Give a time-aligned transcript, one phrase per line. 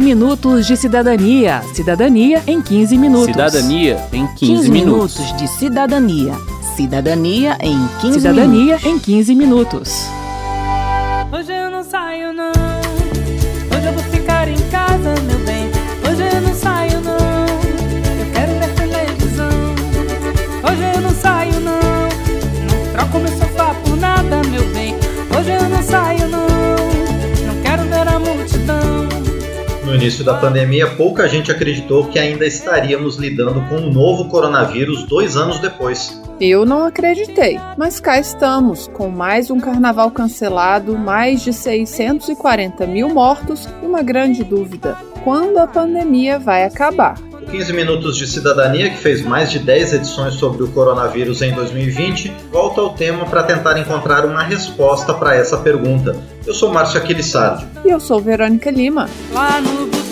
[0.00, 1.62] 15 minutos de cidadania.
[1.74, 3.26] Cidadania em 15 minutos.
[3.26, 5.18] Cidadania em 15, 15 minutos.
[5.18, 6.32] minutos de cidadania.
[6.74, 8.86] Cidadania em 15 Cidadania minutos.
[8.86, 10.06] em 15 minutos.
[11.30, 12.59] Hoje eu não saio não.
[29.90, 35.02] No início da pandemia, pouca gente acreditou que ainda estaríamos lidando com um novo coronavírus
[35.02, 36.16] dois anos depois.
[36.40, 43.08] Eu não acreditei, mas cá estamos, com mais um carnaval cancelado, mais de 640 mil
[43.08, 47.16] mortos e uma grande dúvida: quando a pandemia vai acabar?
[47.46, 52.32] 15 Minutos de Cidadania, que fez mais de 10 edições sobre o coronavírus em 2020,
[52.52, 56.16] volta ao tema para tentar encontrar uma resposta para essa pergunta.
[56.46, 57.66] Eu sou Márcio Aquilissardi.
[57.84, 59.08] E eu sou Verônica Lima.
[59.32, 60.09] Lá no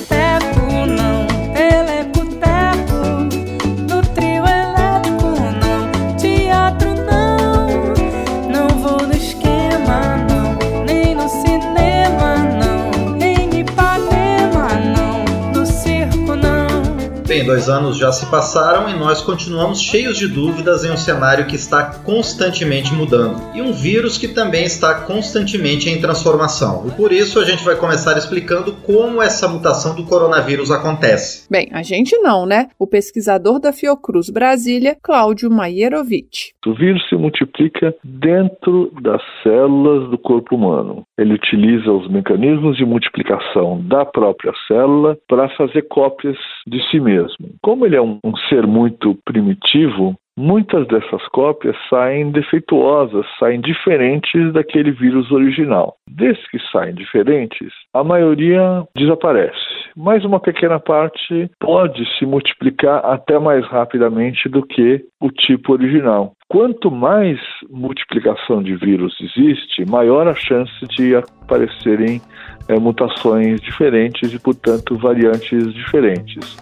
[17.49, 21.57] dois anos já se passaram e nós continuamos cheios de dúvidas em um cenário que
[21.57, 26.87] está constantemente mudando e um vírus que também está constantemente em transformação.
[26.87, 31.49] E por isso a gente vai começar explicando como essa mutação do coronavírus acontece.
[31.51, 32.69] Bem, a gente não, né?
[32.79, 36.53] O pesquisador da Fiocruz Brasília, Cláudio Maierovic.
[36.67, 41.03] O vírus se multiplica dentro das células do corpo humano.
[41.17, 47.38] Ele utiliza os mecanismos de multiplicação da própria célula para fazer cópias de si mesmo.
[47.63, 54.53] Como ele é um, um ser muito primitivo, muitas dessas cópias saem defeituosas, saem diferentes
[54.53, 55.97] daquele vírus original.
[56.09, 59.59] Desde que saem diferentes, a maioria desaparece,
[59.97, 66.33] mas uma pequena parte pode se multiplicar até mais rapidamente do que o tipo original.
[66.49, 67.39] Quanto mais
[67.69, 72.23] multiplicação de vírus existe, maior a chance de aparecerem
[72.69, 76.57] é, mutações diferentes e, portanto, variantes diferentes.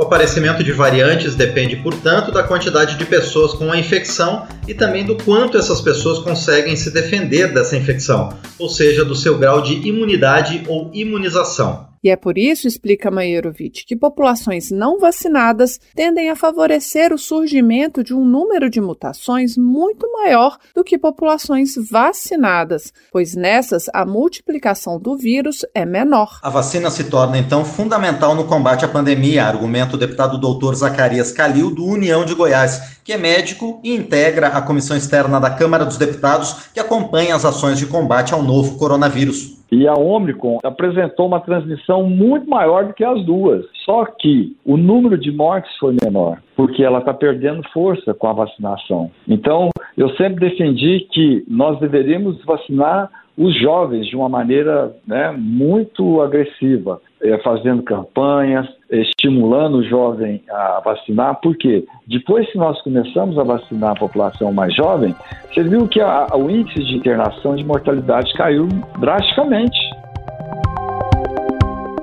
[0.00, 5.04] O aparecimento de variantes depende, portanto, da quantidade de pessoas com a infecção e também
[5.04, 9.74] do quanto essas pessoas conseguem se defender dessa infecção, ou seja, do seu grau de
[9.86, 11.89] imunidade ou imunização.
[12.02, 18.02] E é por isso, explica Maierovic, que populações não vacinadas tendem a favorecer o surgimento
[18.02, 24.98] de um número de mutações muito maior do que populações vacinadas, pois nessas a multiplicação
[24.98, 26.38] do vírus é menor.
[26.42, 31.30] A vacina se torna então fundamental no combate à pandemia, argumenta o deputado doutor Zacarias
[31.32, 35.84] Calil, do União de Goiás, que é médico e integra a comissão externa da Câmara
[35.84, 39.59] dos Deputados que acompanha as ações de combate ao novo coronavírus.
[39.70, 43.64] E a Omicron apresentou uma transmissão muito maior do que as duas.
[43.84, 48.32] Só que o número de mortes foi menor, porque ela está perdendo força com a
[48.32, 49.10] vacinação.
[49.28, 56.20] Então, eu sempre defendi que nós deveríamos vacinar os jovens de uma maneira né, muito
[56.20, 63.44] agressiva, é, fazendo campanhas, estimulando o jovem a vacinar, porque depois que nós começamos a
[63.44, 65.14] vacinar a população mais jovem,
[65.52, 68.68] você viu que a, o índice de internação de mortalidade caiu
[68.98, 69.78] drasticamente.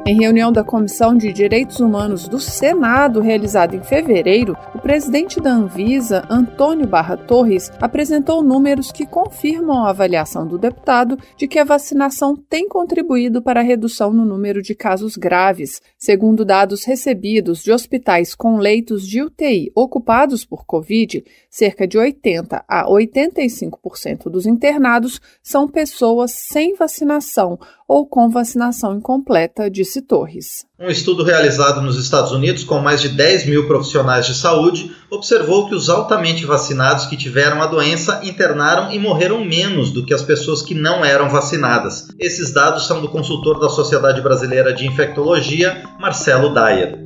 [0.08, 5.52] Em reunião da Comissão de Direitos Humanos do Senado, realizada em fevereiro, o presidente da
[5.52, 11.66] Anvisa, Antônio Barra Torres, apresentou números que confirmam a avaliação do deputado de que a
[11.66, 15.82] vacinação tem contribuído para a redução no número de casos graves.
[15.98, 22.64] Segundo dados recebidos de hospitais com leitos de UTI ocupados por Covid, cerca de 80
[22.66, 30.66] a 85% dos internados são pessoas sem vacinação ou com vacinação incompleta, disse Torres.
[30.80, 35.68] Um estudo realizado nos Estados Unidos com mais de 10 mil profissionais de saúde observou
[35.68, 40.22] que os altamente vacinados que tiveram a doença internaram e morreram menos do que as
[40.22, 42.08] pessoas que não eram vacinadas.
[42.20, 47.02] Esses dados são do consultor da Sociedade Brasileira de Infectologia, Marcelo Dyer.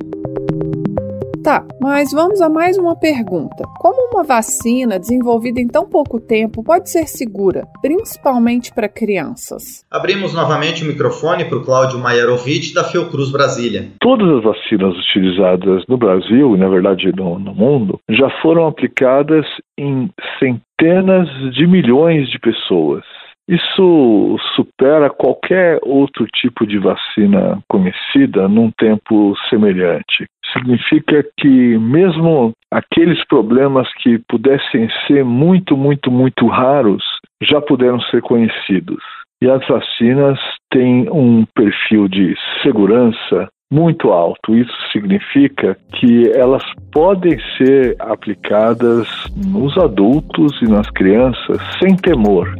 [1.52, 3.64] Tá, mas vamos a mais uma pergunta.
[3.78, 9.84] Como uma vacina desenvolvida em tão pouco tempo pode ser segura, principalmente para crianças?
[9.90, 13.90] Abrimos novamente o microfone para o Cláudio Maierovic, da Fiocruz Brasília.
[14.00, 19.44] Todas as vacinas utilizadas no Brasil, e na verdade no, no mundo, já foram aplicadas
[19.78, 20.08] em
[20.38, 23.04] centenas de milhões de pessoas.
[23.52, 30.24] Isso supera qualquer outro tipo de vacina conhecida num tempo semelhante.
[30.54, 37.04] Significa que, mesmo aqueles problemas que pudessem ser muito, muito, muito raros,
[37.42, 39.02] já puderam ser conhecidos.
[39.42, 40.38] E as vacinas
[40.70, 44.56] têm um perfil de segurança muito alto.
[44.56, 49.06] Isso significa que elas podem ser aplicadas
[49.36, 52.54] nos adultos e nas crianças sem temor.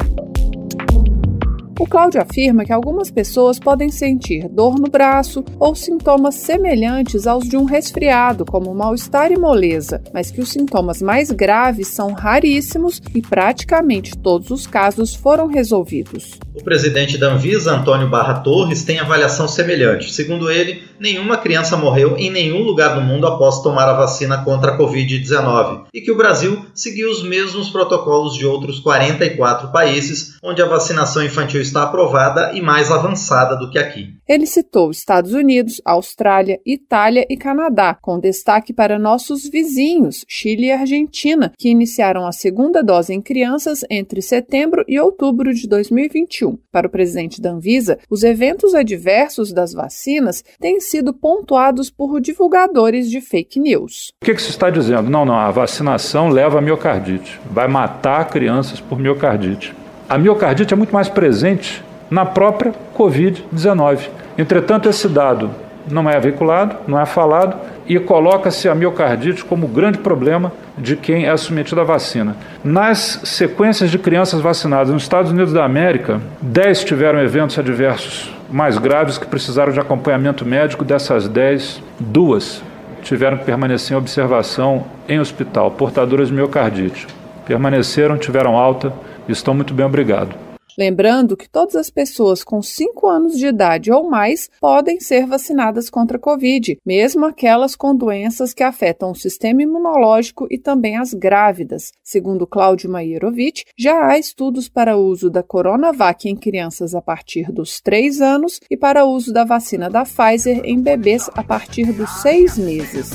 [1.79, 7.49] O Cláudio afirma que algumas pessoas podem sentir dor no braço ou sintomas semelhantes aos
[7.49, 13.01] de um resfriado, como mal-estar e moleza, mas que os sintomas mais graves são raríssimos
[13.15, 16.39] e praticamente todos os casos foram resolvidos.
[16.55, 20.13] O presidente da Anvisa, Antônio Barra Torres, tem avaliação semelhante.
[20.13, 24.73] Segundo ele, nenhuma criança morreu em nenhum lugar do mundo após tomar a vacina contra
[24.73, 30.61] a Covid-19 e que o Brasil seguiu os mesmos protocolos de outros 44 países onde
[30.61, 34.15] a vacinação infantil está aprovada e mais avançada do que aqui.
[34.29, 40.73] Ele citou Estados Unidos, Austrália, Itália e Canadá, com destaque para nossos vizinhos, Chile e
[40.73, 46.59] Argentina, que iniciaram a segunda dose em crianças entre setembro e outubro de 2021.
[46.71, 53.11] Para o presidente da Anvisa, os eventos adversos das vacinas têm sido pontuados por divulgadores
[53.11, 54.13] de fake news.
[54.23, 55.11] O que, que se está dizendo?
[55.11, 59.75] Não, não, a vacinação leva a miocardite, vai matar crianças por miocardite.
[60.13, 64.11] A miocardite é muito mais presente na própria Covid-19.
[64.37, 65.51] Entretanto, esse dado
[65.91, 67.57] não é veiculado, não é falado
[67.89, 72.37] e coloca-se a miocardite como grande problema de quem é submetido à vacina.
[72.63, 78.77] Nas sequências de crianças vacinadas nos Estados Unidos da América, 10 tiveram eventos adversos mais
[78.77, 80.85] graves que precisaram de acompanhamento médico.
[80.85, 82.63] Dessas 10, duas
[83.01, 87.07] tiveram que permanecer em observação em hospital, portadoras de miocardite.
[87.47, 88.93] Permaneceram, tiveram alta
[89.29, 90.53] Estou muito bem, obrigado.
[90.79, 95.91] Lembrando que todas as pessoas com 5 anos de idade ou mais podem ser vacinadas
[95.91, 101.13] contra a Covid, mesmo aquelas com doenças que afetam o sistema imunológico e também as
[101.13, 101.93] grávidas.
[102.03, 107.81] Segundo Cláudio Maierovic, já há estudos para uso da Coronavac em crianças a partir dos
[107.81, 112.59] 3 anos e para uso da vacina da Pfizer em bebês a partir dos 6
[112.59, 113.11] meses.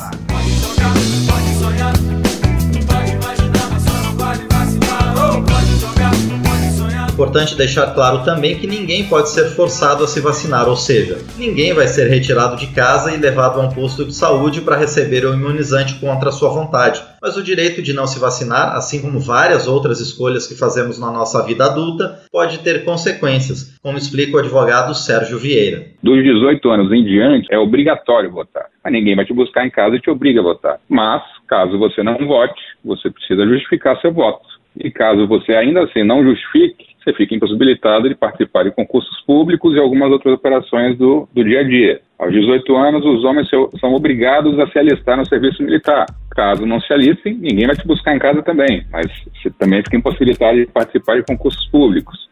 [7.18, 11.74] Importante deixar claro também que ninguém pode ser forçado a se vacinar, ou seja, ninguém
[11.74, 15.34] vai ser retirado de casa e levado a um posto de saúde para receber o
[15.34, 17.02] imunizante contra sua vontade.
[17.20, 21.10] Mas o direito de não se vacinar, assim como várias outras escolhas que fazemos na
[21.10, 25.88] nossa vida adulta, pode ter consequências, como explica o advogado Sérgio Vieira.
[26.04, 28.68] Dos 18 anos em diante, é obrigatório votar.
[28.84, 30.80] Mas ninguém vai te buscar em casa e te obriga a votar.
[30.88, 34.46] Mas, caso você não vote, você precisa justificar seu voto.
[34.80, 39.74] E caso você ainda assim não justifique, você fica impossibilitado de participar de concursos públicos
[39.74, 42.02] e algumas outras operações do, do dia a dia.
[42.20, 43.48] Aos 18 anos, os homens
[43.80, 46.06] são obrigados a se alistar no serviço militar.
[46.32, 49.98] Caso não se alistem, ninguém vai te buscar em casa também, mas você também fica
[49.98, 52.28] impossibilitado de participar de concursos públicos.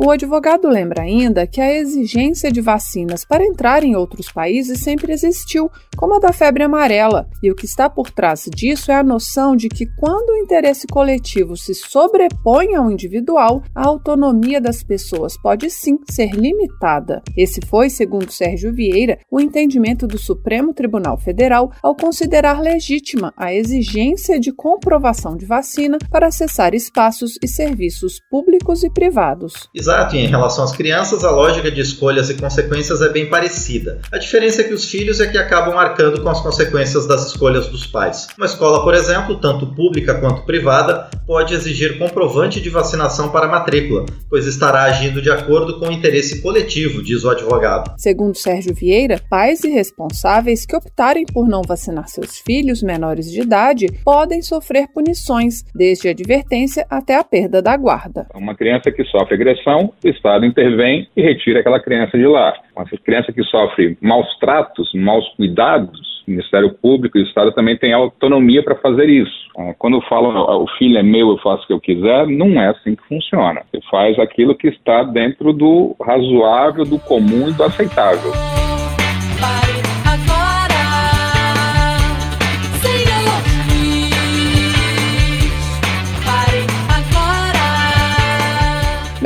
[0.00, 5.12] O advogado lembra ainda que a exigência de vacinas para entrar em outros países sempre
[5.12, 9.02] existiu, como a da febre amarela, e o que está por trás disso é a
[9.02, 15.36] noção de que quando o interesse coletivo se sobrepõe ao individual, a autonomia das pessoas
[15.36, 17.20] pode sim ser limitada.
[17.36, 23.52] Esse foi, segundo Sérgio Vieira, o entendimento do Supremo Tribunal Federal ao considerar legítima a
[23.52, 29.68] exigência de comprovação de vacina para acessar espaços e serviços públicos e privados.
[29.88, 34.02] Exato, e em relação às crianças, a lógica de escolhas e consequências é bem parecida.
[34.12, 37.68] A diferença é que os filhos é que acabam marcando com as consequências das escolhas
[37.68, 38.26] dos pais.
[38.36, 43.48] Uma escola, por exemplo, tanto pública quanto privada, pode exigir comprovante de vacinação para a
[43.48, 47.94] matrícula, pois estará agindo de acordo com o interesse coletivo, diz o advogado.
[47.96, 53.40] Segundo Sérgio Vieira, pais e responsáveis que optarem por não vacinar seus filhos menores de
[53.40, 58.26] idade podem sofrer punições, desde advertência até a perda da guarda.
[58.34, 62.54] Uma criança que sofre agressão então, o Estado intervém e retira aquela criança de lá.
[62.76, 67.76] Uma criança que sofre maus tratos, maus cuidados, o Ministério Público e o Estado também
[67.76, 69.48] têm autonomia para fazer isso.
[69.56, 72.68] Ah, quando falam o filho é meu, eu faço o que eu quiser, não é
[72.68, 73.62] assim que funciona.
[73.70, 78.67] Você faz aquilo que está dentro do razoável, do comum e do aceitável.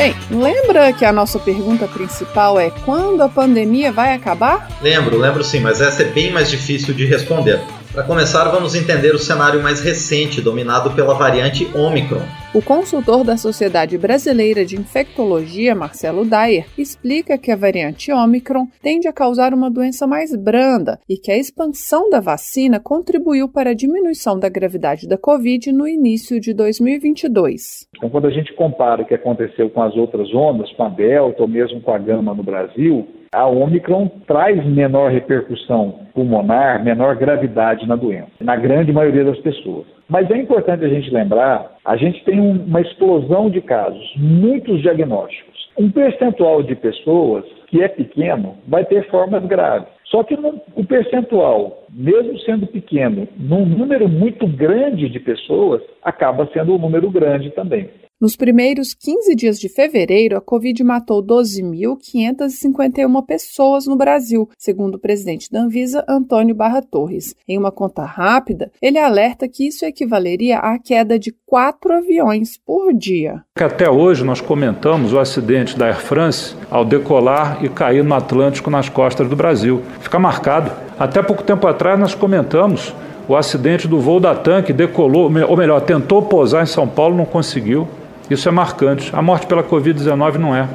[0.02, 4.68] Bem, lembra que a nossa pergunta principal é quando a pandemia vai acabar?
[4.82, 7.60] Lembro, lembro sim, mas essa é bem mais difícil de responder.
[7.92, 12.22] Para começar, vamos entender o cenário mais recente, dominado pela variante Omicron.
[12.54, 19.08] O consultor da Sociedade Brasileira de Infectologia, Marcelo Dyer, explica que a variante Omicron tende
[19.08, 23.74] a causar uma doença mais branda e que a expansão da vacina contribuiu para a
[23.74, 27.88] diminuição da gravidade da Covid no início de 2022.
[27.94, 31.42] Então, quando a gente compara o que aconteceu com as outras ondas, com a Delta
[31.42, 37.88] ou mesmo com a Gama no Brasil, a Omicron traz menor repercussão pulmonar, menor gravidade
[37.88, 39.86] na doença, na grande maioria das pessoas.
[40.08, 45.52] Mas é importante a gente lembrar, a gente tem uma explosão de casos, muitos diagnósticos.
[45.78, 49.88] Um percentual de pessoas que é pequeno vai ter formas graves.
[50.04, 56.48] Só que no, o percentual, mesmo sendo pequeno, num número muito grande de pessoas, acaba
[56.52, 57.88] sendo um número grande também.
[58.22, 65.00] Nos primeiros 15 dias de fevereiro, a Covid matou 12.551 pessoas no Brasil, segundo o
[65.00, 67.34] presidente da Anvisa, Antônio Barra Torres.
[67.48, 72.94] Em uma conta rápida, ele alerta que isso equivaleria à queda de quatro aviões por
[72.94, 73.42] dia.
[73.58, 78.70] Até hoje nós comentamos o acidente da Air France ao decolar e cair no Atlântico
[78.70, 79.82] nas costas do Brasil.
[79.98, 80.70] Fica marcado.
[80.98, 82.94] Até pouco tempo atrás nós comentamos
[83.28, 87.16] o acidente do voo da TAM que decolou, ou melhor, tentou pousar em São Paulo,
[87.16, 87.88] não conseguiu.
[88.28, 89.10] Isso é marcante.
[89.14, 90.68] A morte pela Covid-19 não é.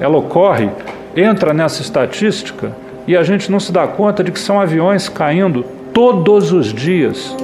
[0.00, 0.68] Ela ocorre,
[1.16, 2.72] entra nessa estatística
[3.06, 7.36] e a gente não se dá conta de que são aviões caindo todos os dias.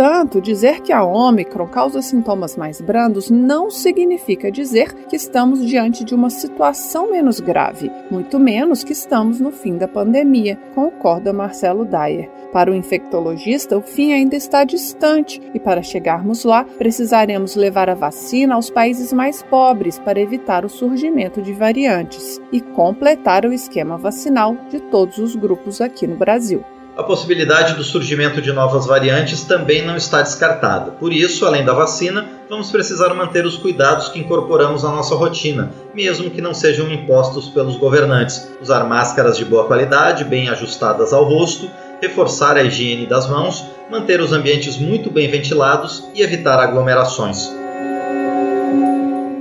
[0.00, 6.04] Portanto, dizer que a Omicron causa sintomas mais brandos não significa dizer que estamos diante
[6.04, 11.84] de uma situação menos grave, muito menos que estamos no fim da pandemia, concorda Marcelo
[11.84, 12.30] Dyer.
[12.50, 17.94] Para o infectologista, o fim ainda está distante e, para chegarmos lá, precisaremos levar a
[17.94, 23.98] vacina aos países mais pobres para evitar o surgimento de variantes e completar o esquema
[23.98, 26.64] vacinal de todos os grupos aqui no Brasil
[27.00, 30.90] a possibilidade do surgimento de novas variantes também não está descartada.
[30.90, 35.72] Por isso, além da vacina, vamos precisar manter os cuidados que incorporamos à nossa rotina,
[35.94, 38.50] mesmo que não sejam impostos pelos governantes.
[38.60, 41.70] Usar máscaras de boa qualidade, bem ajustadas ao rosto,
[42.02, 47.59] reforçar a higiene das mãos, manter os ambientes muito bem ventilados e evitar aglomerações.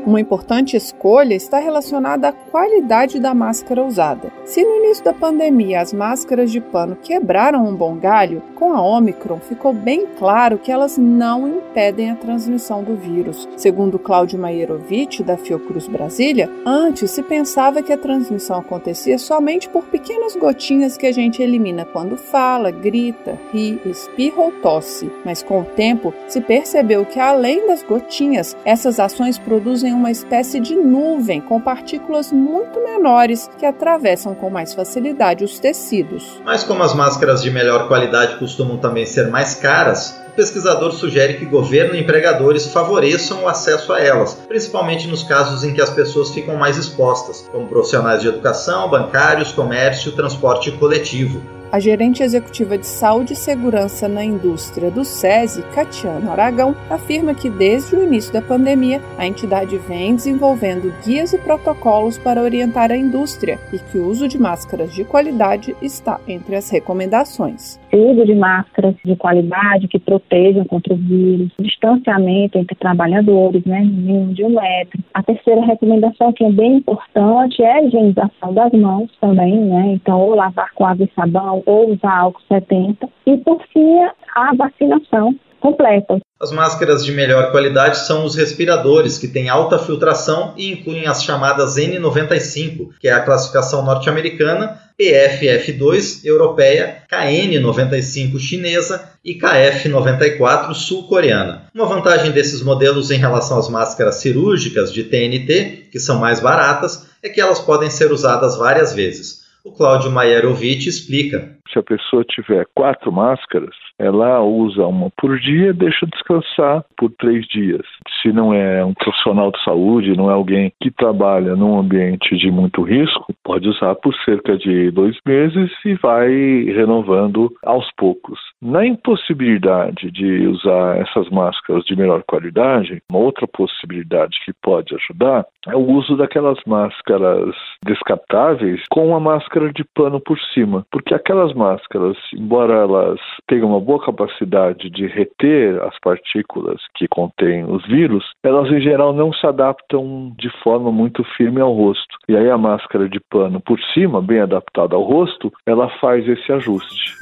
[0.10, 4.32] Uma importante escolha está relacionada à qualidade da máscara usada.
[4.44, 8.82] Se no início da pandemia as máscaras de pano quebraram um bom galho, com a
[8.82, 13.48] Omicron ficou bem claro que elas não impedem a transmissão do vírus.
[13.56, 19.84] Segundo Cláudio Maierovitch, da Fiocruz Brasília, antes se pensava que a transmissão acontecia somente por
[19.86, 25.12] pequenas gotinhas que a gente elimina quando fala, grita, ri, espirra ou tosse.
[25.24, 30.62] Mas com o tempo se percebeu que além das gotinhas, essas ações produzem uma espécie
[30.62, 36.42] de nuvem com partículas muito menores que atravessam com mais facilidade os tecidos.
[36.46, 41.34] Mas como as máscaras de melhor qualidade costumam também ser mais caras, o pesquisador sugere
[41.34, 45.90] que governo e empregadores favoreçam o acesso a elas, principalmente nos casos em que as
[45.90, 51.59] pessoas ficam mais expostas, como profissionais de educação, bancários, comércio, transporte coletivo.
[51.72, 57.48] A gerente executiva de saúde e segurança na indústria do SESI, Catiana Aragão, afirma que
[57.48, 62.98] desde o início da pandemia, a entidade vem desenvolvendo guias e protocolos para orientar a
[62.98, 67.80] indústria e que o uso de máscaras de qualidade está entre as recomendações.
[67.94, 73.82] O uso de máscaras de qualidade que protejam contra o vírus, distanciamento entre trabalhadores, né,
[73.82, 75.00] mínimo de um metro.
[75.14, 80.20] A terceira recomendação que é bem importante é a higienização das mãos também, né, então
[80.20, 83.08] ou lavar com água e sabão ou usar álcool 70.
[83.26, 84.00] E, por fim,
[84.36, 86.20] a vacinação completa.
[86.42, 91.24] As máscaras de melhor qualidade são os respiradores, que têm alta filtração e incluem as
[91.24, 101.68] chamadas N95, que é a classificação norte-americana, PFF2 europeia, KN95 chinesa e KF94 sul-coreana.
[101.76, 107.06] Uma vantagem desses modelos em relação às máscaras cirúrgicas de TNT, que são mais baratas,
[107.22, 109.39] é que elas podem ser usadas várias vezes.
[109.70, 111.56] O Cláudio Maierovitch explica.
[111.72, 117.46] Se a pessoa tiver quatro máscaras, ela usa uma por dia, deixa descansar por três
[117.48, 117.86] dias.
[118.20, 122.50] Se não é um profissional de saúde, não é alguém que trabalha num ambiente de
[122.50, 126.30] muito risco, pode usar por cerca de dois meses e vai
[126.66, 128.40] renovando aos poucos.
[128.62, 135.48] Na impossibilidade de usar essas máscaras de melhor qualidade, uma outra possibilidade que pode ajudar
[135.68, 141.52] é o uso daquelas máscaras descartáveis com a máscara de pano por cima, porque aquelas
[141.54, 148.24] máscaras, embora elas tenham uma boa capacidade de reter as partículas que contêm os vírus,
[148.44, 152.16] elas em geral não se adaptam de forma muito firme ao rosto.
[152.28, 156.52] E aí a máscara de pano por cima, bem adaptada ao rosto, ela faz esse
[156.52, 157.16] ajuste.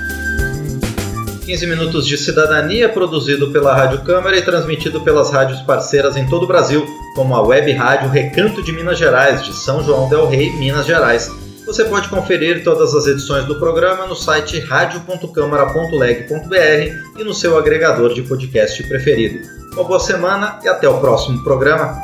[1.45, 6.43] 15 minutos de cidadania, produzido pela Rádio Câmara e transmitido pelas rádios parceiras em todo
[6.43, 6.85] o Brasil,
[7.15, 11.31] como a web rádio Recanto de Minas Gerais, de São João del Rei, Minas Gerais.
[11.67, 18.13] Você pode conferir todas as edições do programa no site radio.câmara.leg.br e no seu agregador
[18.13, 19.45] de podcast preferido.
[19.73, 22.01] Uma boa semana e até o próximo programa.